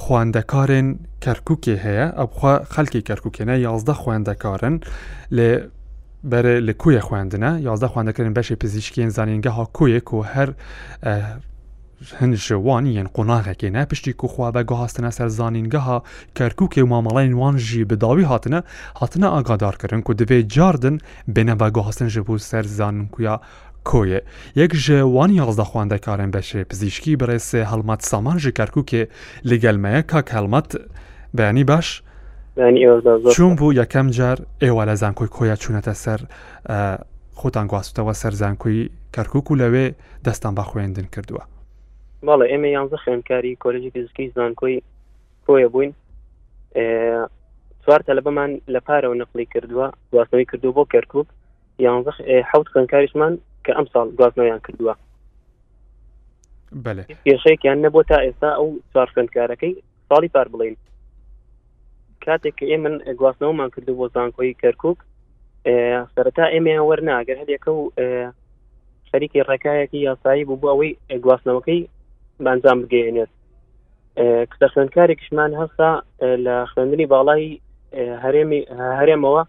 خواندەکارن 0.00 0.88
کەرککێ 1.24 1.76
هەیە 1.84 2.06
ئەبخوا 2.18 2.52
خەلکی 2.74 3.00
کەرککێنە 3.08 3.56
یازدە 3.66 3.94
خوێندەکارن 4.00 4.74
لێ 5.36 5.50
بەرە 6.30 6.54
لە 6.68 6.72
کویە 6.82 7.02
خوێندنە 7.08 7.50
یازدە 7.68 7.86
خواندەکردن 7.92 8.34
بەشی 8.38 8.54
پزیشکیان 8.62 9.10
زانینگە 9.16 9.50
ها 9.56 9.64
کویەک 9.76 10.06
و 10.14 10.18
هەر 10.34 10.48
هەند 12.20 12.34
شوان 12.46 12.84
یەن 12.96 13.08
قۆناغەکەێنە 13.14 13.82
پشتی 13.90 14.12
کوخوا 14.20 14.48
بە 14.56 14.62
گۆهاستنە 14.70 15.10
سەر 15.16 15.28
زانینگەها 15.38 15.98
کەرککێ 16.38 16.80
و 16.84 16.90
مامەڵین 16.92 17.34
وانژی 17.40 17.86
بەداوی 17.90 18.26
هاتنە 18.30 18.60
هاتنە 19.00 19.26
ئاگادارکردن 19.34 20.00
و 20.08 20.12
دەبێت 20.20 20.44
جاردن 20.56 20.96
بێنە 21.34 21.54
بە 21.60 21.68
گۆهاستن 21.76 22.08
ژ 22.14 22.16
بوو 22.26 22.38
سەر 22.50 22.64
زانن 22.78 23.06
کویا 23.14 23.36
کۆیە 23.88 24.20
یەک 24.56 24.72
ژێ 24.84 25.00
وانی 25.14 25.34
یازدا 25.34 25.64
خواندەکارن 25.70 26.30
بەشێ 26.36 26.60
پزیشکی 26.70 27.16
بەڕێسێ 27.20 27.62
هەڵمات 27.72 28.00
سامان 28.10 28.38
ژ 28.38 28.44
کارکووکێ 28.58 29.02
لەگەلمەیە 29.50 30.02
کاک 30.10 30.28
هەڵمات 30.36 30.68
بەینی 31.38 31.64
باش 31.64 32.02
چون 33.36 33.56
بوو 33.56 33.72
یەکەم 33.80 34.06
جار 34.16 34.38
ئێوە 34.64 34.84
لە 34.88 34.94
زانکۆی 35.02 35.28
کۆیە 35.36 35.56
چوونەتە 35.62 35.94
سەر 36.04 36.20
خۆتان 37.40 37.66
گواستەوە 37.70 38.12
سەر 38.20 38.32
زانکۆی 38.40 38.82
کەرکک 39.14 39.50
و 39.50 39.56
لەوێ 39.60 39.86
دەستان 40.26 40.52
بە 40.58 40.62
خوێندن 40.68 41.06
کردووە 41.14 41.44
باڵە 42.26 42.46
ئێمە 42.50 42.68
یانزە 42.76 42.96
خوێنکاری 43.02 43.52
کۆلژی 43.62 43.90
فیزیکی 43.94 44.32
زانکۆی 44.36 44.82
کۆیە 45.46 45.68
بووین 45.72 45.92
چوار 47.84 48.00
تەلبەمان 48.08 48.50
لە 48.74 48.80
پارەوە 48.86 49.14
نقلی 49.22 49.46
کردووە 49.54 49.86
گواستنەوەی 50.12 50.46
کردو 50.52 50.70
بۆ 50.76 50.84
کەرکک 50.92 51.26
یانزە 51.84 52.12
حوت 52.50 52.68
خوێنکاریشمان 52.72 53.34
کە 53.66 53.72
ئەم 53.78 53.86
ساڵ 53.92 54.06
گازنەوەیان 54.20 54.62
کردووە 54.66 54.94
کێشەیەکیان 57.26 57.78
نەبوو 57.84 58.08
تا 58.10 58.16
ئێستا 58.26 58.50
ئەو 58.58 58.68
چوار 58.92 59.08
خوێندکارەکەی 59.14 59.74
ساڵی 60.08 60.30
پار 60.34 60.46
بڵین 60.52 60.74
کاتێک 62.24 62.54
کە 62.58 62.64
ئێمە 62.70 62.90
گواستنەوەمان 63.20 63.70
کردو 63.74 63.98
بۆ 63.98 64.06
زانکۆی 64.14 64.58
کەرکک 64.62 64.98
سەرتا 66.14 66.44
ئێمە 66.54 66.74
وەرناگەر 66.88 67.36
هەرێکە 67.42 67.70
و 67.78 67.82
خەریکی 69.10 69.44
ڕێکایەکی 69.48 70.04
یاسایی 70.08 70.46
بوو 70.48 70.60
بۆ 70.62 70.66
ئەوەی 70.72 70.92
گواستنەوەکەی 71.24 71.80
بانجام 72.44 72.78
بگەێنێت 72.82 73.30
کتە 74.50 74.66
خوێندکاری 74.72 75.14
کشمان 75.20 75.52
هەستا 75.60 75.90
لە 76.44 76.54
خوێندنی 76.70 77.10
باڵایی 77.12 77.52
هەرێمی 78.24 78.60
هەرێمەوە 79.00 79.42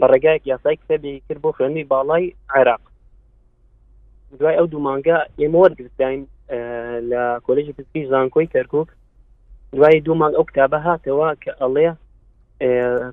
بە 0.00 0.06
ڕێگایەک 0.12 0.44
یاسای 0.52 0.76
کتێبی 0.82 1.22
کرد 1.28 1.40
بۆ 1.44 1.50
خوێندنی 1.56 1.84
باڵای 1.92 2.24
عێراق 2.54 2.82
دوای 4.38 4.56
ئەو 4.56 4.66
دوومانگە 4.66 5.18
ئێمە 5.38 5.58
وەرگین 5.62 6.20
لە 7.10 7.22
کۆلژی 7.46 7.72
پزیکی 7.76 8.06
زانکۆی 8.12 8.48
کەرکک 8.54 8.88
دوای 9.72 10.00
دوومان 10.00 10.32
ئەو 10.36 10.44
کتابە 10.50 10.78
هاتەوە 10.86 11.28
کە 11.42 11.52
ئەڵێ 11.62 11.88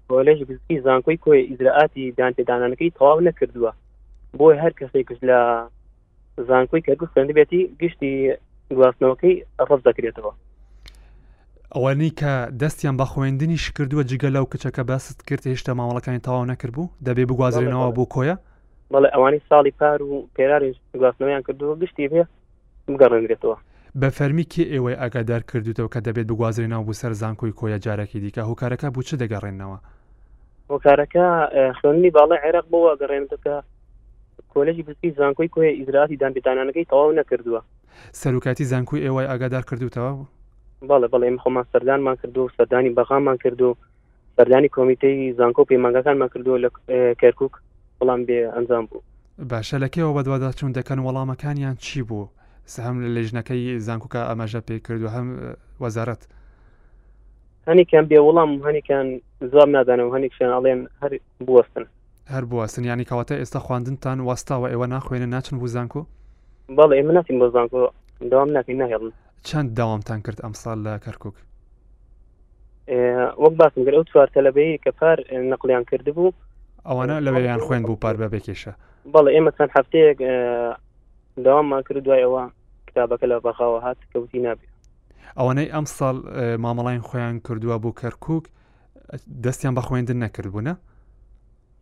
کۆلژ 0.09 0.39
پزیکی 0.47 0.79
زانکۆی 0.85 1.17
کۆی 1.25 1.41
ئیزراعاتی 1.51 2.13
دانتێدانەکەی 2.19 2.91
تەواو 2.97 3.19
نەکردووە 3.29 3.71
بۆی 4.37 4.59
هەر 4.63 4.73
کەسێکش 4.79 5.19
لە 5.29 5.39
زانکۆی 6.47 6.85
کەرکک 6.85 7.09
خوێندبێتی 7.13 7.61
گشتی 7.81 8.11
گواستنەوەکەی 8.77 9.35
ڕف 9.69 9.79
دەکرێتەوە 9.87 10.31
ئەوەنی 11.75 12.09
کە 12.19 12.33
دەستیان 12.61 12.95
بە 12.99 13.05
خوێندنی 13.11 13.57
شکردووە 13.65 14.03
جگە 14.11 14.29
لەو 14.35 14.45
کچەکە 14.51 14.83
باست 14.89 15.17
کرد 15.27 15.43
هێشتا 15.51 15.71
ماوەڵەکانی 15.79 16.23
تەواو 16.25 16.45
نەکردبوو 16.51 16.91
دەبێ 17.05 17.23
بگوازرێنەوە 17.29 17.89
بۆ 17.97 18.05
کۆیە 18.13 18.35
بەڵێ 18.93 19.09
ئەوانی 19.15 19.39
ساڵی 19.49 19.73
پار 19.81 19.97
و 20.07 20.13
پێراریگواستنەوەیان 20.35 21.43
کردووە 21.47 21.75
گشتی 21.81 22.07
بێ 22.11 22.23
بگەڕێنرێتەوە 22.87 23.57
بە 24.01 24.09
فەرمیکی 24.17 24.63
ئێوەی 24.73 24.99
ئاگادار 25.01 25.41
کردوتەوە 25.51 25.89
کە 25.93 25.99
دەبێت 26.07 26.27
بگوازرێنەوە 26.29 26.83
بوو 26.85 26.99
سەر 27.01 27.13
زانکۆی 27.21 27.55
کۆیە 27.59 27.77
جارێکی 27.85 28.19
دیکە 28.23 28.41
هۆکارەکە 28.49 28.87
بوو 28.93 29.07
چ 29.07 29.09
دەگەڕێنەوە 29.23 29.77
هۆکارەکە 30.73 31.25
خوێنی 31.77 32.11
باڵی 32.15 32.37
عێراق 32.45 32.65
بۆەوە 32.73 32.93
گەڕێنەکە 33.01 33.55
کۆلژی 34.53 34.83
بسکی 34.87 35.09
زانکۆی 35.19 35.49
کۆی 35.55 35.75
ئیزراتی 35.79 36.17
دانبیتانانەکەی 36.21 36.85
تەواو 36.91 37.17
نەکردووە 37.19 37.61
سەرکاتی 38.21 38.65
زانکوی 38.71 39.03
ئێوەی 39.05 39.29
ئاگادار 39.29 39.63
کردوتەوە 39.69 40.11
بەڵێ 40.89 41.07
بەڵێ 41.13 41.27
خۆمان 41.43 41.65
سەردانمان 41.73 42.15
کردو 42.21 42.43
سەردانی 42.57 42.91
بەغامان 42.97 43.37
کردو 43.43 43.69
سەردانی 44.37 44.69
کۆمیتەی 44.77 45.33
زانکۆ 45.39 45.61
پەیمانگەکانمان 45.71 46.29
کردو 46.33 46.53
لە 46.63 46.69
کەرکک 47.21 47.53
وەڵام 48.01 48.21
بێ 48.29 48.37
ئەنجام 48.55 48.85
بوو 48.89 49.01
باشە 49.51 49.75
لەکەیەوە 49.83 50.13
بەدوادا 50.17 50.49
چون 50.59 50.71
دەکەن 50.77 50.99
وەڵامەکانیان 51.05 51.75
چی 51.85 52.01
بوو 52.09 52.27
هەم 52.85 52.95
لە 53.03 53.09
لێژنەکەی 53.15 53.79
زانکوکە 53.87 54.21
ئەماژە 54.29 54.61
پێ 54.67 54.75
کردو 54.85 55.09
هەم 55.15 55.27
وەزارەت 55.83 56.21
هەنیکیان 57.69 58.05
بێ 58.09 58.19
وەڵام 58.27 58.51
هەنیکیان 58.67 59.07
زوام 59.51 59.69
نادانەوە 59.75 60.11
هەنیکشان 60.15 60.49
ئەڵێن 60.55 60.79
هەر 61.01 61.11
بوەستن 61.47 61.85
هەر 62.33 62.43
بوەستن 62.51 62.83
ینی 62.89 63.05
کەواتە 63.09 63.35
ئێستا 63.41 63.59
خواردنتان 63.65 64.17
وەستاوە 64.29 64.67
ئێوە 64.71 64.87
ناخوێنە 64.95 65.27
ناچن 65.35 65.55
بوزانکو 65.59 66.01
بەڵێ 66.77 66.95
ئێمە 66.97 67.13
ناتیم 67.17 67.37
بۆزانکو 67.41 67.79
داوام 68.31 68.49
ناکەین 68.57 68.77
ناهێڵن 68.81 69.11
چەند 69.47 69.69
داوامتان 69.77 70.19
کرد 70.25 70.39
ئەمساڵ 70.43 70.77
لە 70.85 70.93
کەرکک 71.05 71.33
وەک 73.43 73.53
باسم 73.59 73.79
کرد 73.85 73.95
ئەو 73.97 74.03
چوار 74.11 74.27
تەلەبەیە 74.35 74.77
کە 74.83 74.91
پار 74.99 75.17
نەقلیان 75.51 75.83
کردبوو 75.91 76.29
ئەوانە 76.89 77.19
لەوەیان 77.25 77.59
خوێن 77.65 77.83
بوو 77.87 77.99
پار 78.03 78.15
بە 78.21 78.27
بکێشە 78.33 78.73
بەڵێ 79.13 79.31
ئێمە 79.35 79.51
چەند 79.57 79.71
هەفتەیەک 79.77 80.17
داوامان 81.45 81.81
کرد 81.87 81.99
دوای 82.07 82.23
ئەوە 82.25 82.43
کتابەکە 82.87 83.25
لە 83.31 83.37
بەخاوە 83.45 83.79
هات 83.85 83.97
کەوتی 84.13 84.39
نابێت 84.45 84.71
ئەوانەی 85.37 85.71
ئەم 85.73 85.85
ساڵ 85.97 86.15
مامەڵین 86.63 87.01
خۆیان 87.07 87.35
کردووە 87.45 87.77
بۆ 87.83 87.91
کەرکک 88.01 88.45
دەستیان 89.43 89.73
بە 89.77 89.81
خوێندن 89.87 90.17
نەکردبووە 90.23 90.73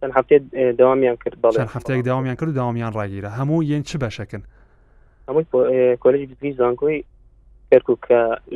چەند 0.01 0.13
هەفتێ 0.17 0.35
داوامیان 0.79 1.15
کرد 1.23 1.35
هەفتەیەک 1.75 2.01
داوامیان 2.07 2.35
کرد 2.35 2.53
داوامیان 2.55 2.93
ڕاگیرە 2.97 3.29
هەموو 3.39 3.63
یەن 3.71 3.83
چ 3.89 3.91
بەشەکەن 4.03 4.43
هەمووی 5.27 5.45
کۆلژی 6.03 6.51
زانکۆی 6.59 7.01
کەرکک 7.73 8.03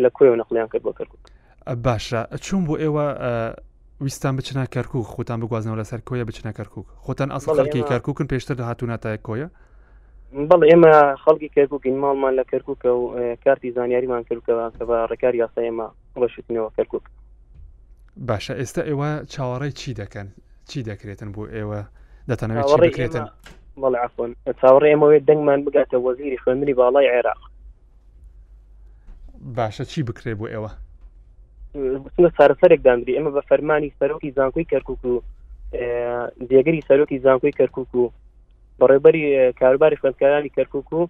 لە 0.04 0.10
کوێ 0.18 0.28
نەقلیان 0.42 0.68
کرد 0.72 0.82
بۆ 0.88 0.94
کەرکک 1.00 1.22
باشە 1.86 2.22
چون 2.46 2.62
بۆ 2.68 2.76
ئێوە 2.84 3.06
ویستان 4.02 4.38
بچنە 4.38 4.66
کەرکک 4.76 5.04
خۆتان 5.16 5.40
بگوازنەوە 5.42 5.78
لەسەر 5.82 6.00
کۆیە 6.08 6.26
بچنە 6.30 6.52
کەرکک 6.58 6.86
خۆتان 7.06 7.30
ئەسڵ 7.32 7.52
خەڵکی 7.58 7.82
کەرککن 7.92 8.28
پێشتر 8.32 8.56
هاتووناتە 8.68 9.10
کۆیە 9.28 9.48
بەڵ 10.50 10.62
ئێمە 10.70 10.94
خەڵکی 11.24 11.50
کەرککین 11.56 11.96
ماڵمان 12.04 12.34
لە 12.40 12.44
کەرککە 12.52 12.90
و 13.00 13.04
کارتی 13.44 13.72
زانیاریمان 13.72 14.22
کردکەوە 14.28 14.72
کە 14.78 14.84
بە 14.90 14.98
ڕێکاری 15.10 15.38
یاسا 15.44 15.60
ئێمە 15.68 15.88
بەشتنەوە 16.20 16.70
کەرکک 16.78 17.04
باشە 18.28 18.54
ئێستا 18.60 18.82
ئێوە 18.90 19.10
چاوەڕێی 19.34 19.72
چی 19.80 19.92
دەکەن 20.02 20.28
چی 20.70 20.84
دەکرێتن 20.90 21.30
بۆ 21.36 21.44
ئێوە 21.56 21.80
دەتەنەوەت 22.30 22.68
بکرێتن 22.84 23.26
بەڵێ 23.82 24.00
ئەفۆن 24.04 24.32
چاوەڕێ 24.62 24.88
ئێمەوێت 24.92 25.24
دەنگمان 25.30 25.60
بگاتە 25.66 25.96
وەزیری 26.06 26.38
خوێنری 26.44 26.74
باڵای 26.80 27.12
عێراق 27.16 27.42
باشە 29.58 29.84
چی 29.92 30.04
بکرێ 30.04 30.34
بۆ 30.40 30.48
ئێوە 30.54 30.72
بچمە 32.06 32.30
سارەسەرێک 32.38 32.82
دامری 32.88 33.18
ئمە 33.18 33.32
بە 33.36 33.42
فەرمانی 33.50 33.96
سەرۆکی 34.00 34.36
زانکۆی 34.38 34.70
کەرکک 34.72 35.02
و 35.06 35.16
جێگەری 36.50 36.86
سەرۆکی 36.88 37.22
زانکۆی 37.26 37.58
کەرکک 37.60 37.92
و 38.00 38.12
بەڕێبەری 38.80 39.24
کاروباری 39.62 40.00
خوندکارانی 40.02 40.54
کەرکک 40.58 40.88
و 40.94 41.02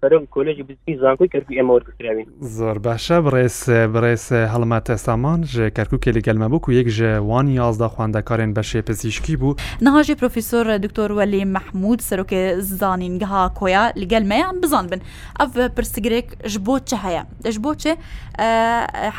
سەرم 0.00 0.24
کۆلژی 0.34 0.62
بزکی 0.68 0.94
زانکۆی 1.02 1.28
کەرکی 1.34 1.56
ئێمە 1.58 1.70
وەرگراوین 1.74 2.26
زۆر 2.56 2.76
باشە 2.86 3.16
بڕێز 3.26 3.56
بڕێز 3.94 4.24
آه، 4.32 4.46
هەڵماتە 4.54 4.94
سامان 5.06 5.40
ژ 5.44 5.54
کەرککێ 5.76 6.10
لەگەلمە 6.18 6.48
بوو 6.52 6.62
و 6.68 6.72
یەک 6.78 6.88
ژە 6.98 7.12
وانی 7.30 7.52
یازدا 7.60 7.88
خوندەکارێن 7.94 8.50
بەشێ 8.58 8.80
پزیشکی 8.88 9.36
بوو 9.40 9.56
نهاژی 9.84 10.14
پروفیسۆر 10.20 10.66
دکتۆر 10.84 11.10
وەلی 11.18 11.42
مەحمود 11.56 11.98
سەرۆکێ 12.08 12.42
زانینگەها 12.80 13.42
کۆیا 13.58 13.84
لەگەلمەیان 14.00 14.56
بزان 14.62 14.86
بن 14.90 15.00
ئەف 15.40 15.50
پرسیگرێک 15.76 16.26
ژ 16.52 16.54
بۆ 16.66 16.74
چ 16.88 16.90
هەیە 17.04 17.22
دەش 17.44 17.56
بۆ 17.64 17.70
چێ 17.82 17.92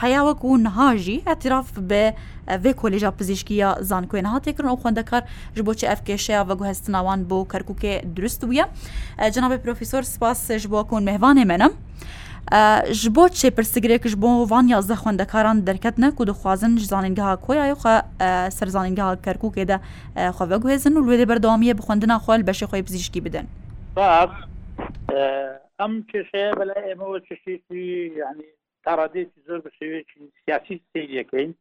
حیاوەک 0.01 0.39
آه، 0.45 0.47
و 0.47 0.55
نهاژی 0.57 1.21
ئەتیراف 1.27 1.67
بە 1.89 2.03
vê 2.63 2.67
آه، 2.73 2.79
کالج 2.81 3.05
پزیشکی 3.19 3.57
zankoên 3.89 4.25
hatê 4.33 4.53
kirin 4.55 4.69
û 4.75 4.77
xwendekar 4.81 5.23
ji 5.55 5.61
bo 5.65 5.73
çi 5.73 5.85
ev 5.93 5.99
و 6.49 6.49
veguhestin 6.49 6.93
awan 6.93 7.29
bo 7.29 7.45
kerkûkê 7.51 7.93
durist 8.15 8.41
bûye 8.43 8.65
cenabê 9.33 9.57
profesor 9.65 10.01
spa 10.03 10.28
سپاس 10.33 10.51
ji 10.63 10.69
bo 10.71 10.81
kon 10.89 11.05
mehvanê 11.09 11.43
me 11.49 11.55
nem 11.59 11.71
ji 12.99 13.09
bo 13.17 13.23
çêpirsgirêkiş 13.39 14.15
bo 14.23 14.29
van 14.49 14.67
yazda 14.71 14.93
xwendekaran 15.01 15.61
derketne 15.67 16.09
ku 16.19 16.27
dixwazin 16.29 16.75
ji 16.81 16.85
zanîngeha 16.91 17.35
koya 17.45 17.63
xwe 17.83 17.93
serzanîngeha 18.57 19.15
kerkûkê 19.27 19.65
de 19.67 19.77
xwe 20.29 20.45
veguhêzin 20.53 20.93
û 20.99 21.01
wêdê 21.09 21.25
berdawamiye 21.31 21.77
bi 21.77 21.81
xwendina 21.87 22.17
xwal 22.25 22.41
beşê 22.49 22.65
xwe 22.71 22.83
pizîşkî 22.89 23.25
bidin 23.25 23.45
ئەم 25.79 25.93
کێشەیە 26.11 26.51
بەلا 26.59 26.77
ئێمەوە 26.87 27.17
چشتێکی 27.27 27.83
ینی 28.23 28.47
تاڕادێکی 28.85 29.39
زۆر 29.47 29.59
بە 29.65 29.71
شێوێکی 29.79 30.17
سیاسی 30.43 30.75
سیریەکەین 30.91 31.51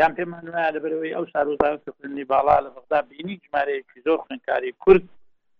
یان 0.00 0.12
پێمان 0.18 0.44
وایە 0.54 0.74
لەبەرەوەی 0.76 1.14
ئەو 1.16 1.24
ساروزان 1.34 1.74
خوێنی 1.96 2.24
باڵا 2.32 2.56
لە 2.64 2.70
بەغدا 2.76 2.98
بینی 3.10 3.36
ژمارەیەکی 3.44 3.98
زۆر 4.06 4.18
خوێنکاری 4.24 4.70
کورد 4.84 5.04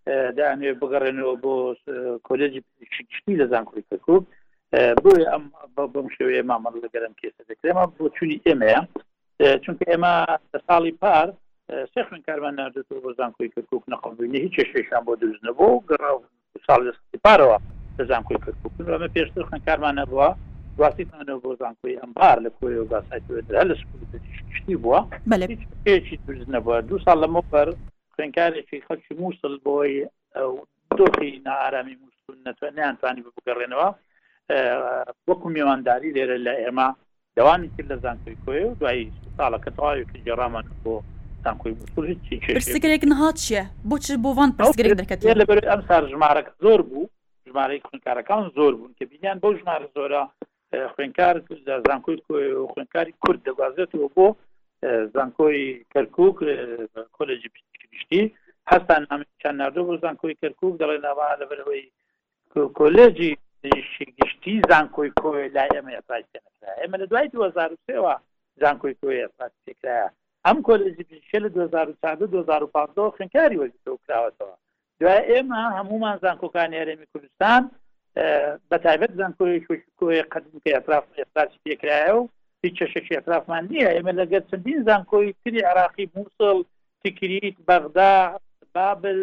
دامێ 0.08 0.70
بگەڕێنەوە 0.80 1.34
بۆ 1.42 1.54
کۆلێجی 2.28 2.60
شتی 3.16 3.34
لە 3.40 3.46
زانکۆی 3.52 3.84
کەکوب 3.90 4.22
بۆیە 5.02 5.26
ئەم 5.32 5.44
بەم 5.92 6.06
شێوەیە 6.16 6.42
مامەڵ 6.50 6.74
لەگەرم 6.84 7.14
کێسە 7.20 7.42
دەکرێمە 7.50 7.84
بۆ 7.96 8.04
چووی 8.16 8.40
ئێمەیە 8.46 8.80
چونکە 9.64 9.84
ئێمە 9.90 10.14
ساڵی 10.66 10.92
پار 11.02 11.26
سێ 11.92 12.00
خوێن 12.06 12.22
کارمان 12.28 12.54
نادێت 12.60 12.88
بۆ 13.04 13.10
زانکۆی 13.18 13.52
کەکوک 13.54 13.82
نەقبووینی 13.92 14.38
هیچ 14.44 14.52
چێشێشان 14.56 15.02
بۆ 15.06 15.12
دروستنەبوو 15.20 15.82
گەڕ 15.90 16.16
ساڵ 16.66 16.80
لەستی 16.86 17.18
پارەوە 17.24 17.58
لە 17.98 18.04
زانکۆی 18.10 18.42
کەکوکنمە 18.44 19.08
پێشتر 19.16 19.42
خوێن 19.48 19.62
کارمان 19.66 19.94
نەبووە 20.00 20.28
واستیتانەوە 20.80 21.42
بۆ 21.44 21.50
زانکۆی 21.62 21.98
ئەمبار 22.00 22.36
لە 22.44 22.50
کۆی 22.56 22.74
و 22.80 22.88
گاسایت 22.92 23.22
لە 23.70 23.74
شتی 24.56 24.74
بووە 24.82 25.00
هیچ 25.52 25.62
پێچی 25.84 26.14
دروست 26.26 26.50
نەبووە 26.56 26.78
دو 26.88 26.96
ساڵ 27.04 27.16
لەمەپەر 27.22 27.68
خوێنکارێکی 28.14 28.84
خەڵکی 28.88 29.12
مووسڵ 29.20 29.54
بۆی 29.64 29.94
دۆخی 30.98 31.30
نارامی 31.46 31.96
نەتوانانی 32.46 33.22
بگەڕێنەوە 33.36 33.88
وەکو 35.28 35.46
میێوانداری 35.54 36.14
لێرە 36.16 36.36
لە 36.46 36.54
ئێمە 36.62 36.88
دەوامی 37.36 37.68
کرد 37.74 37.88
لە 37.92 37.96
زانکۆی 38.04 38.36
کۆی 38.44 38.62
و 38.68 38.74
دوایی 38.80 39.04
ساڵەکە 39.38 39.70
تەواوی 39.76 40.06
جێڕامان 40.26 40.66
بۆ 40.84 40.94
پرسیگرێک 42.56 43.02
نهات 43.12 43.36
چیە 43.44 43.62
بۆچ 43.90 44.04
بۆوان 44.24 44.50
پرسیگرێک 44.58 44.92
دەکەت 45.00 45.18
لەبەر 45.40 45.58
ئەم 45.70 45.80
سار 45.88 46.02
ژمارەکە 46.12 46.52
زۆر 46.64 46.80
بوو 46.88 47.10
ژمارەی 47.48 47.82
خوێنکارەکان 47.86 48.42
زۆر 48.58 48.72
بوون 48.78 48.92
کە 48.98 49.04
بینیان 49.10 49.38
بۆ 49.42 49.48
ژمارە 49.58 49.88
زۆرە 49.96 50.22
خوێنکار 50.94 51.34
زانکۆی 51.88 52.18
خوێنکاری 52.72 53.12
کورد 53.22 53.40
دەگوازێتەوە 53.48 54.08
بۆ 54.16 54.26
زانکۆی 55.14 55.62
کەرکک 55.92 56.38
کۆلجی 57.16 57.50
گشتی 57.94 58.20
هەستان 58.72 59.02
ئەمیان 59.10 59.54
نردوو 59.60 59.86
بۆ 59.88 59.94
زانکۆی 60.04 60.38
کەرکک 60.42 60.72
دەڵێ 60.80 60.98
ناوا 61.06 61.28
لە 61.40 61.44
بەرەوەی 61.50 61.84
کۆلێجی 62.78 63.32
گشتی 64.18 64.54
زانکۆی 64.70 65.12
کۆی 65.22 65.52
لای 65.56 65.70
ئەمە 65.76 65.92
پاکرا 66.08 66.42
ئێمە 66.80 66.96
لە 67.02 67.06
دوای 67.10 67.26
2023ەوە 67.34 68.14
زانکۆی 68.62 68.96
کۆی 69.00 69.18
پاکرایە 69.38 70.06
ئەم 70.46 70.58
کۆلێجی 70.68 71.04
پێشە 71.10 71.38
لە 71.44 71.48
2005 71.48 73.10
خنکاری 73.18 73.60
وەزیەوە 73.62 73.98
کراوەتەوە 74.06 74.56
دوای 75.00 75.20
ئێمە 75.30 75.60
هەمومان 75.76 76.16
زانکۆکانی 76.24 76.80
هەرێمی 76.80 77.06
کوردستان 77.12 77.62
بە 78.70 78.76
تایبەت 78.84 79.12
زانکۆی 79.20 79.64
کۆی 79.98 80.18
قدم 80.32 80.54
کە 80.64 80.68
ئەطراف 80.74 81.04
ئێستاش 81.18 81.50
پێکرایە 81.64 82.12
و 82.20 82.22
هیچ 82.64 82.74
چشەشی 82.78 83.16
ئەطرافمان 83.16 83.62
نییە 83.72 83.88
ئێمە 83.94 84.12
لەگەر 84.20 84.42
چەندین 84.50 84.78
زانکۆی 84.88 85.28
تری 85.42 85.60
عراقی 85.70 86.06
مووسڵ 86.14 86.58
تکریت 87.06 87.56
بەغدا 87.68 88.10
بابل 88.76 89.18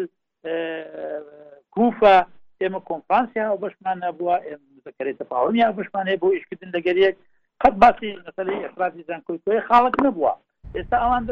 کوفە 1.76 2.16
ئێمە 2.60 2.80
کۆنفرانسیا 2.90 3.44
و 3.50 3.60
بەشمان 3.64 3.96
نەبووە 4.04 4.36
ئێمەکرێتە 4.48 5.24
پاوەیا 5.30 5.68
بشمانێ 5.78 6.14
بۆ 6.22 6.28
ئیشکردن 6.34 6.70
لەگەریەک 6.76 7.16
قەت 7.62 7.74
باسی 7.82 8.10
مەسلی 8.26 8.64
ئەفرادی 8.64 9.02
زان 9.08 9.20
کوی 9.26 9.62
خاڵک 9.68 9.94
نبووە 10.06 10.32
ئێستا 10.76 10.96
ئەوان 11.02 11.22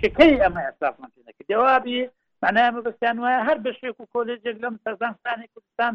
شەکەی 0.00 0.40
ئەمە 0.42 0.62
ئەسافمانکە 0.66 1.42
جوابی 1.50 1.98
معنامە 2.42 2.80
بەستیان 2.86 3.16
وایە 3.22 3.40
هەر 3.48 3.58
بەشێک 3.66 3.96
و 4.00 4.10
کۆلێجێک 4.14 4.56
لەم 4.64 4.74
سەرزانستانی 4.84 5.50
کوردستان 5.52 5.92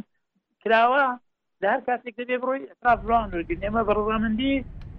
کراوە 0.64 1.06
لە 1.62 1.68
هەر 1.74 1.82
کاتێک 1.88 2.16
دەبێ 2.20 2.38
بڕۆی 2.42 2.70
ئەفرافڕان 2.72 3.26
وگرن 3.32 3.62
ئێمە 3.66 3.82
بەڕزانندی 3.88 4.56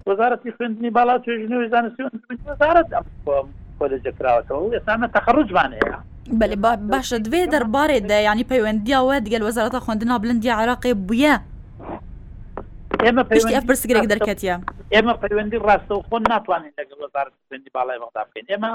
وەزارەتی 0.09 0.55
خوێندنی 0.57 0.95
باڵا 0.99 1.17
توێژنەوەی 1.25 1.71
زانستی 1.75 2.05
وەزارەت 2.47 2.89
ئەم 2.95 3.05
کۆلە 3.81 3.99
جکراوەتەوە 4.07 4.75
ئێستامە 4.77 5.09
تەخەڕوجمان 5.17 5.71
هەیە 5.79 5.97
بەێ 6.39 6.57
باشە 6.93 7.19
دوێ 7.27 7.43
دەربارێ 7.55 7.99
دا 8.11 8.19
ینی 8.29 8.47
پەیوەندیاوە 8.53 9.17
دەگەل 9.27 9.43
وەزارەتە 9.49 9.79
خوندنا 9.87 10.15
بلندی 10.23 10.51
عراقی 10.61 10.95
بووە 11.07 11.35
ئێمە 13.05 13.23
پرسگرێک 13.69 14.07
دەرکەتە 14.13 14.55
ئێمە 14.95 15.15
پەیوەندی 15.23 15.59
ڕاستە 15.67 15.93
و 15.95 16.05
خۆن 16.09 16.23
ناتوانین 16.33 16.73
لەگەڵ 16.79 16.99
وەزارت 17.05 17.33
خوێندی 17.49 17.71
باڵای 17.77 17.99
بەغدا 18.03 18.23
بکەین 18.29 18.47
ئێمە 18.53 18.73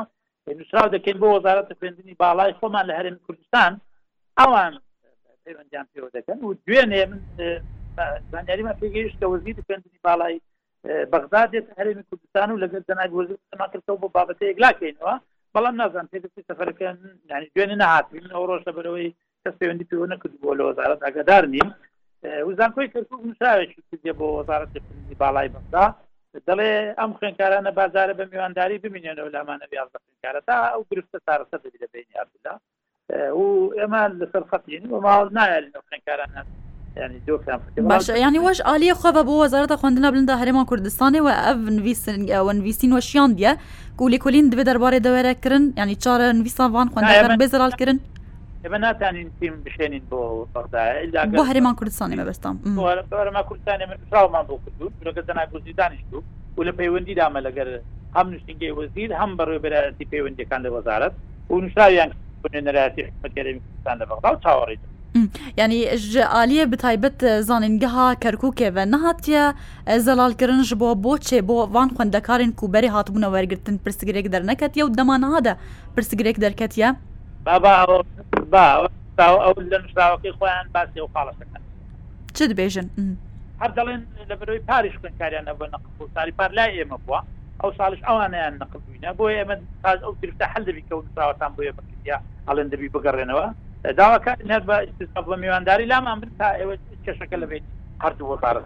نووسراو 0.57 0.91
دەکەین 0.95 1.17
بۆ 1.21 1.27
وەزارەتە 1.35 1.73
خوێندنی 1.79 2.13
باڵای 2.23 2.51
خۆمان 2.59 2.85
لە 2.89 2.93
هەرێمی 2.99 3.21
کوردستان 3.25 3.71
ئەوان 4.39 4.73
پەیوەندیان 5.45 5.85
پێوە 5.93 6.09
دەکەن 6.17 6.37
و 6.45 6.53
دوێنێ 6.67 7.01
من 7.09 7.21
زانیاریمە 8.31 8.73
پێگەیشت 8.81 9.15
کە 9.21 9.25
وەزیری 9.33 9.61
خوێندنی 9.67 9.99
باڵایی 10.07 10.39
بەغدا 11.09 11.41
دێت 11.51 11.67
هەرێمی 11.77 12.03
کوردستان 12.09 12.49
و 12.51 12.61
لەگەر 12.63 12.81
دەنای 12.89 13.11
وەزیرماکردەوە 13.17 13.97
بۆ 14.01 14.07
بابەتەیەک 14.17 14.57
لاکەینەوە 14.65 15.13
بەڵام 15.55 15.75
نازان 15.81 16.07
پێدەستی 16.11 16.47
سەفەرەکەن 16.49 16.95
ینی 17.31 17.49
دوێنێ 17.55 17.75
نهاتین 17.83 18.25
ئەو 18.33 18.43
ڕۆژ 18.49 18.61
لە 18.67 18.73
بەرەوەی 18.77 19.09
کەس 19.43 19.55
پەیوەندی 19.59 19.87
پێوە 19.89 20.07
نەکرد 20.13 20.33
بۆ 20.41 20.49
لە 20.59 20.63
وەزارەت 20.69 21.01
ئەگەدار 21.07 21.43
نیم 21.55 21.69
وزانکۆی 22.49 22.91
کەرکک 22.93 23.21
مشراوێکی 23.29 23.81
کردێ 23.89 24.13
بۆ 24.19 24.27
وەزارەت 24.37 24.73
پنجی 24.87 25.15
باڵای 25.21 25.49
بەغدا 25.55 25.85
دەڵێ 26.47 26.71
ئەم 26.99 27.11
خوێنکارانە 27.17 27.71
بازارە 27.79 28.13
بە 28.19 28.25
میوانداری 28.31 28.81
بمینێنەوە 28.85 29.29
لامانە 29.35 29.65
یازدە 29.79 29.97
خوێنکارە 30.03 30.41
تا 30.47 30.55
ئەو 30.73 30.81
گرفتە 30.89 31.17
سارەسە 31.27 31.57
بدی 31.63 31.79
لە 31.83 31.87
بینی 31.93 32.13
یاردلا 32.17 32.53
و 33.39 33.45
ئێمە 33.79 34.01
لەسەر 34.21 34.43
خەتین 34.51 34.83
وەماوە 34.93 35.27
نایە 35.37 35.81
خوێنکاران 35.87 36.33
باش 37.77 38.09
ینی 38.09 38.39
وەش 38.39 38.59
عالیە 38.71 38.93
خوابە 39.01 39.21
بۆ 39.27 39.33
وەزارەتە 39.43 39.75
خوندنە 39.81 40.07
بلندە 40.13 40.35
هەرێمان 40.41 40.65
کوردستانی 40.71 41.19
و 41.23 41.29
ئەڤنویسنویسین 41.43 42.91
وەشیان 42.97 43.31
دیە 43.37 43.51
گولی 43.99 44.17
کولین 44.23 44.45
دوێ 44.51 44.63
دەربارێ 44.69 44.99
دەوێرەکردن 45.07 45.63
ینی 45.81 45.95
چارە 46.03 46.27
نویسانوان 46.39 46.87
خوندەکەن 46.93 47.37
بێزرالکردن 47.41 47.97
ناتانین 48.83 49.29
تیم 49.39 49.53
بشێنین 49.65 50.03
بۆ 50.09 50.19
بۆ 51.37 51.43
هەرێمان 51.49 51.75
کوردستانی 51.79 52.15
مەبستان 52.21 52.55
هەرما 53.21 53.41
کوردستانی 53.49 53.85
منراومان 53.91 54.43
بۆ 54.49 54.55
کردو 54.65 54.85
برەکەتەنا 55.01 55.43
کوردیدانش 55.51 55.99
بوو 56.11 56.21
و 56.57 56.61
لە 56.67 56.71
پەیوەندی 56.79 57.15
دامە 57.19 57.39
لەگەر 57.47 57.67
هەم 58.15 58.27
نوشتنگی 58.33 58.71
وەزیر 58.79 59.11
هەم 59.21 59.31
بەڕێبراەتی 59.39 60.05
پەیوەندەکان 60.11 60.61
لە 60.65 60.69
وەزارەت 60.75 61.13
و 61.49 61.53
نوشراویان 61.63 62.09
نەراتی 62.67 63.01
حکومەتی 63.07 63.41
کوردستان 63.45 63.95
لە 64.01 64.05
بەغدا 64.09 64.29
و 64.33 64.39
چاوەڕیت 64.45 64.81
ینی 65.59 65.79
عالیە 66.35 66.65
بتایبەت 66.73 67.19
زانینگەها 67.49 68.05
کەرکووکێوە 68.25 68.83
نەهاتیە 68.93 69.43
زەلالکردن 70.07 70.61
ji 70.69 70.75
بۆ 70.81 70.89
بۆچێ 71.05 71.39
بۆ 71.49 71.57
وان 71.75 71.89
خوندەکارین 71.95 72.51
کوبەری 72.59 72.93
هاتبوونە 72.95 73.27
وەرگتن 73.35 73.75
پرسگرێک 73.85 74.25
دەرنەکەت 74.33 74.73
یە 74.79 74.83
و 74.85 74.93
دەمانەهادا 74.99 75.53
پرسگرێک 75.95 76.37
دەرکەتە 76.45 76.95
ئەو 79.21 79.55
لە 79.71 79.77
مشراوەکەی 79.85 80.33
خۆیان 80.37 80.67
باسی 80.75 80.99
و 81.03 81.07
خاڵەکەن 81.13 81.61
چ 82.35 82.37
دەبێژن 82.51 82.87
هەر 83.61 83.71
دەڵێن 83.77 84.01
لە 84.29 84.35
بەرەوەی 84.39 84.63
پاریش 84.69 84.95
خوێنکاریان 85.01 85.43
نەبە 85.49 85.65
نقل 85.73 85.89
ساری 86.15 86.33
پار 86.39 86.51
لای 86.57 86.71
ئێمە 86.79 86.97
بووە 87.05 87.19
ئەو 87.61 87.71
ساڵش 87.79 88.01
ئەوانیان 88.07 88.53
نقلبووینە 88.61 89.09
بۆ 89.17 89.25
ئێمە 89.37 89.55
ئەو 90.05 90.13
گرفتە 90.21 90.45
هەل 90.53 90.63
دەبی 90.67 90.83
کەوتراوەتان 90.89 91.51
بۆ 91.55 91.61
ئێمە 91.67 91.81
کردیا 91.89 92.17
هەڵێن 92.49 92.67
دەبی 92.73 92.89
بگەڕێنەوە 92.95 93.47
داواکار 93.83 94.37
نەت 94.45 94.63
بە 94.65 94.87
ئیستصابڵە 94.87 95.37
میوانداری 95.37 95.85
لامان 95.85 96.19
بن 96.19 96.29
تا 96.39 96.53
ئێوە 96.57 96.77
کێشەکە 97.05 97.35
لە 97.41 97.47
بێت 97.47 97.61
قەرز 98.01 98.17
بۆ 98.19 98.35
پارە 98.35 98.61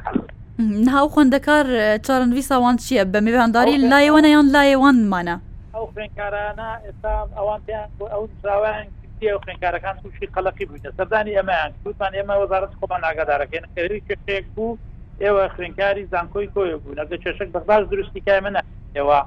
ناو 0.60 1.07
خوندەکار 1.10 1.65
چارەنوی 2.07 2.41
ساوان 2.41 2.77
چییە 2.77 3.05
بە 3.13 3.22
میوانداری 3.24 3.77
لایەوەە 3.89 4.25
یان 4.27 4.48
لایەوانمانە 4.55 5.38
ئەو 5.75 5.86
خوێنکارانە 5.93 6.72
ئێستا 6.86 7.13
ئەوان 7.38 7.62
پێیان 7.67 7.89
بۆ 8.00 8.05
ئەو 8.13 8.27
زراوان 8.43 8.88
و 9.36 9.39
خوێنکارەکان 9.45 10.01
تووشی 10.03 10.27
قەلقی 10.36 10.65
بووینە 10.69 10.91
سەردانی 10.98 11.36
ئەمەیان 11.39 11.72
کوتمان 11.84 12.12
ئێمە 12.17 12.36
وەزارت 12.41 12.69
خۆمان 12.79 13.01
ئاگادارەکەن 13.05 13.65
خێری 13.75 14.01
کشتێک 14.10 14.45
بوو 14.55 14.77
ئێوە 15.24 15.43
خوێنکاری 15.55 16.03
زانکۆی 16.13 16.48
کۆی 16.55 16.75
بوو 16.81 16.95
نەگە 17.00 17.15
چێشک 17.24 17.50
بەباش 17.55 17.84
درستی 17.91 18.22
کای 18.27 18.41
منە 18.45 18.62
ئێوە 18.98 19.19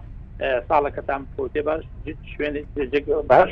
ساڵەکەتان 0.69 1.23
پۆتێ 1.39 1.61
باش 1.67 1.85
شوێن 2.35 2.55
باش 3.29 3.47